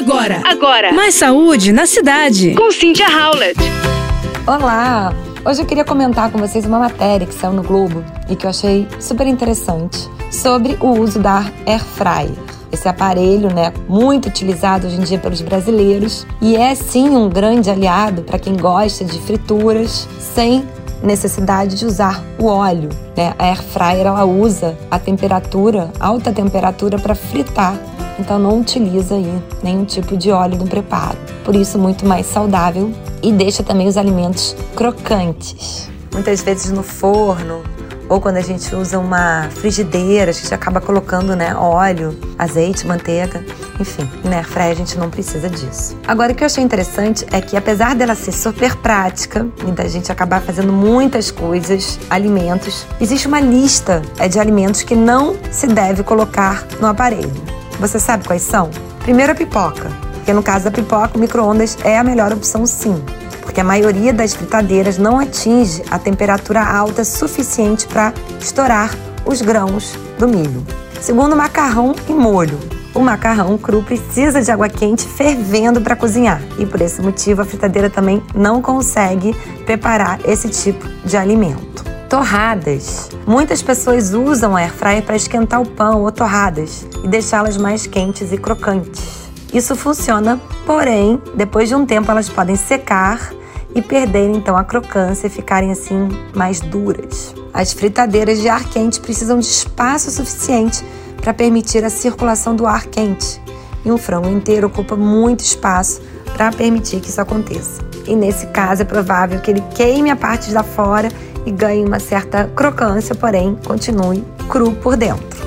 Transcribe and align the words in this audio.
Agora, 0.00 0.40
agora. 0.46 0.92
Mais 0.94 1.14
saúde 1.14 1.72
na 1.72 1.84
cidade. 1.84 2.54
Com 2.54 2.72
Cynthia 2.72 3.06
Howlett. 3.06 3.60
Olá! 4.46 5.12
Hoje 5.44 5.60
eu 5.60 5.66
queria 5.66 5.84
comentar 5.84 6.32
com 6.32 6.38
vocês 6.38 6.64
uma 6.64 6.78
matéria 6.78 7.26
que 7.26 7.34
saiu 7.34 7.52
no 7.52 7.62
Globo 7.62 8.02
e 8.26 8.34
que 8.34 8.46
eu 8.46 8.50
achei 8.50 8.88
super 8.98 9.26
interessante 9.26 10.08
sobre 10.32 10.78
o 10.80 10.98
uso 10.98 11.18
da 11.18 11.44
air 11.66 11.84
fryer. 11.84 12.32
Esse 12.72 12.88
aparelho, 12.88 13.54
né, 13.54 13.74
muito 13.86 14.26
utilizado 14.26 14.86
hoje 14.86 14.96
em 14.96 15.02
dia 15.02 15.18
pelos 15.18 15.42
brasileiros 15.42 16.26
e 16.40 16.56
é 16.56 16.74
sim 16.74 17.10
um 17.10 17.28
grande 17.28 17.68
aliado 17.68 18.22
para 18.22 18.38
quem 18.38 18.56
gosta 18.56 19.04
de 19.04 19.20
frituras 19.20 20.08
sem 20.18 20.66
necessidade 21.02 21.76
de 21.76 21.84
usar 21.84 22.24
o 22.38 22.46
óleo. 22.46 22.88
Né? 23.14 23.34
A 23.38 23.44
air 23.44 23.62
fryer 23.62 24.06
ela 24.06 24.24
usa 24.24 24.78
a 24.90 24.98
temperatura, 24.98 25.92
alta 26.00 26.32
temperatura 26.32 26.98
para 26.98 27.14
fritar 27.14 27.74
então 28.20 28.38
não 28.38 28.60
utiliza 28.60 29.14
aí 29.14 29.42
nenhum 29.62 29.84
tipo 29.84 30.16
de 30.16 30.30
óleo 30.30 30.58
no 30.58 30.66
preparo. 30.66 31.18
Por 31.44 31.56
isso 31.56 31.78
muito 31.78 32.06
mais 32.06 32.26
saudável 32.26 32.92
e 33.22 33.32
deixa 33.32 33.62
também 33.62 33.88
os 33.88 33.96
alimentos 33.96 34.54
crocantes. 34.76 35.90
Muitas 36.12 36.42
vezes 36.42 36.70
no 36.70 36.82
forno 36.82 37.62
ou 38.10 38.20
quando 38.20 38.38
a 38.38 38.42
gente 38.42 38.74
usa 38.74 38.98
uma 38.98 39.48
frigideira, 39.50 40.32
a 40.32 40.34
gente 40.34 40.52
acaba 40.52 40.80
colocando 40.80 41.36
né, 41.36 41.54
óleo, 41.54 42.18
azeite, 42.36 42.84
manteiga, 42.84 43.44
enfim, 43.78 44.06
na 44.24 44.38
airfryer 44.38 44.72
a 44.72 44.74
gente 44.74 44.98
não 44.98 45.08
precisa 45.08 45.48
disso. 45.48 45.96
Agora, 46.08 46.32
o 46.32 46.34
que 46.34 46.42
eu 46.42 46.46
achei 46.46 46.62
interessante 46.62 47.24
é 47.30 47.40
que 47.40 47.56
apesar 47.56 47.94
dela 47.94 48.16
ser 48.16 48.32
super 48.32 48.74
prática 48.74 49.46
e 49.64 49.70
da 49.70 49.86
gente 49.86 50.10
acabar 50.10 50.42
fazendo 50.42 50.72
muitas 50.72 51.30
coisas, 51.30 52.00
alimentos, 52.10 52.84
existe 53.00 53.28
uma 53.28 53.40
lista 53.40 54.02
é, 54.18 54.26
de 54.26 54.40
alimentos 54.40 54.82
que 54.82 54.96
não 54.96 55.36
se 55.52 55.68
deve 55.68 56.02
colocar 56.02 56.66
no 56.80 56.88
aparelho. 56.88 57.59
Você 57.80 57.98
sabe 57.98 58.26
quais 58.26 58.42
são? 58.42 58.68
Primeiro 59.02 59.32
a 59.32 59.34
pipoca, 59.34 59.90
porque 60.12 60.34
no 60.34 60.42
caso 60.42 60.66
da 60.66 60.70
pipoca, 60.70 61.16
o 61.16 61.18
micro-ondas 61.18 61.78
é 61.82 61.96
a 61.96 62.04
melhor 62.04 62.30
opção 62.30 62.66
sim, 62.66 63.02
porque 63.40 63.58
a 63.58 63.64
maioria 63.64 64.12
das 64.12 64.34
fritadeiras 64.34 64.98
não 64.98 65.18
atinge 65.18 65.82
a 65.90 65.98
temperatura 65.98 66.62
alta 66.62 67.02
suficiente 67.06 67.86
para 67.86 68.12
estourar 68.38 68.94
os 69.24 69.40
grãos 69.40 69.94
do 70.18 70.28
milho. 70.28 70.62
Segundo, 71.00 71.34
macarrão 71.34 71.94
e 72.06 72.12
molho. 72.12 72.58
O 72.94 73.00
macarrão 73.00 73.56
cru 73.56 73.82
precisa 73.82 74.42
de 74.42 74.50
água 74.50 74.68
quente 74.68 75.06
fervendo 75.06 75.80
para 75.80 75.96
cozinhar 75.96 76.42
e 76.58 76.66
por 76.66 76.82
esse 76.82 77.00
motivo 77.00 77.40
a 77.40 77.46
fritadeira 77.46 77.88
também 77.88 78.22
não 78.34 78.60
consegue 78.60 79.32
preparar 79.64 80.20
esse 80.26 80.50
tipo 80.50 80.86
de 81.02 81.16
alimento 81.16 81.69
torradas. 82.10 83.08
Muitas 83.24 83.62
pessoas 83.62 84.12
usam 84.12 84.56
a 84.56 84.60
airfryer 84.60 85.02
para 85.02 85.14
esquentar 85.14 85.62
o 85.62 85.66
pão 85.66 86.02
ou 86.02 86.10
torradas 86.10 86.84
e 87.04 87.08
deixá-las 87.08 87.56
mais 87.56 87.86
quentes 87.86 88.32
e 88.32 88.36
crocantes. 88.36 89.30
Isso 89.54 89.76
funciona, 89.76 90.38
porém, 90.66 91.22
depois 91.36 91.68
de 91.68 91.74
um 91.76 91.86
tempo 91.86 92.10
elas 92.10 92.28
podem 92.28 92.56
secar 92.56 93.32
e 93.74 93.80
perderem 93.80 94.36
então 94.36 94.56
a 94.56 94.64
crocância 94.64 95.28
e 95.28 95.30
ficarem 95.30 95.70
assim 95.70 96.08
mais 96.34 96.58
duras. 96.58 97.32
As 97.54 97.72
fritadeiras 97.72 98.40
de 98.40 98.48
ar 98.48 98.64
quente 98.64 99.00
precisam 99.00 99.38
de 99.38 99.46
espaço 99.46 100.10
suficiente 100.10 100.84
para 101.20 101.32
permitir 101.32 101.84
a 101.84 101.90
circulação 101.90 102.56
do 102.56 102.66
ar 102.66 102.86
quente. 102.86 103.40
E 103.84 103.90
um 103.90 103.96
frango 103.96 104.28
inteiro 104.28 104.66
ocupa 104.66 104.96
muito 104.96 105.40
espaço 105.40 106.02
para 106.34 106.50
permitir 106.50 107.00
que 107.00 107.08
isso 107.08 107.20
aconteça. 107.20 107.89
E 108.06 108.14
nesse 108.14 108.46
caso 108.46 108.82
é 108.82 108.84
provável 108.84 109.40
que 109.40 109.50
ele 109.50 109.62
queime 109.74 110.10
a 110.10 110.16
parte 110.16 110.50
da 110.50 110.62
fora 110.62 111.08
e 111.46 111.50
ganhe 111.50 111.84
uma 111.84 112.00
certa 112.00 112.50
crocância, 112.54 113.14
porém 113.14 113.56
continue 113.66 114.24
cru 114.48 114.72
por 114.72 114.96
dentro. 114.96 115.40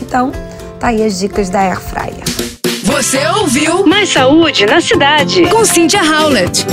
Então, 0.00 0.32
tá 0.78 0.88
aí 0.88 1.04
as 1.04 1.18
dicas 1.18 1.48
da 1.48 1.60
Air 1.60 1.80
Fryer. 1.80 2.24
Você 2.84 3.24
ouviu 3.38 3.86
Mais 3.86 4.08
Saúde 4.08 4.66
na 4.66 4.80
Cidade 4.80 5.46
com 5.48 5.64
Cynthia 5.64 6.02
Howlett. 6.02 6.66